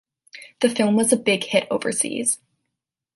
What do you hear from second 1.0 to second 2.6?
a big hit overseas.